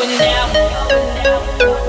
going 0.00 0.18
down. 0.18 1.79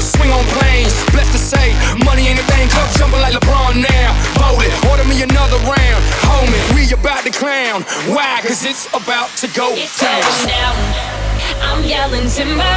swing 0.00 0.30
on 0.30 0.44
planes. 0.56 0.92
Blessed 1.12 1.32
to 1.32 1.38
say, 1.38 1.72
money 2.04 2.28
ain't 2.28 2.40
a 2.40 2.46
thing. 2.52 2.68
Club 2.68 2.88
jumping 2.98 3.20
like 3.20 3.34
LeBron 3.34 3.80
now. 3.80 4.08
Hold 4.42 4.62
it, 4.62 4.72
order 4.90 5.04
me 5.04 5.22
another 5.22 5.58
round. 5.64 6.02
Homie, 6.24 6.60
we 6.74 6.90
about 6.92 7.24
to 7.24 7.30
clown. 7.30 7.82
Why? 8.12 8.40
Cause 8.42 8.64
it's 8.64 8.86
about 8.94 9.30
to 9.42 9.46
go 9.54 9.72
it's 9.72 10.00
down. 10.00 10.22
Going 10.22 10.46
down. 10.48 11.16
I'm 11.62 11.84
yelling 11.84 12.28
timber. 12.28 12.76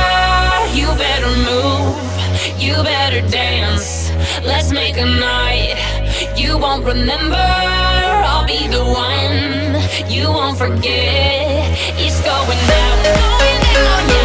You 0.74 0.88
better 0.96 1.32
move. 1.48 1.96
You 2.58 2.74
better 2.84 3.22
dance. 3.28 4.12
Let's 4.44 4.72
make 4.72 4.98
a 4.98 5.06
night. 5.06 5.76
You 6.36 6.58
won't 6.58 6.86
remember. 6.86 7.36
I'll 7.36 8.46
be 8.46 8.68
the 8.68 8.84
one. 8.84 10.10
You 10.10 10.30
won't 10.30 10.58
forget. 10.58 11.68
It's 11.98 12.22
going 12.22 12.62
down. 12.68 13.04
Going 13.04 14.08
down. 14.08 14.19